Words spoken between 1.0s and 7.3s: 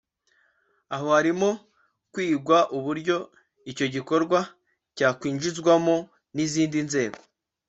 harimo kwigwa uburyo icyo gikorwa cyakwinjizwamo n’izindi nzego